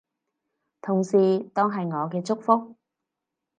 [0.81, 2.75] 同時當係我嘅祝福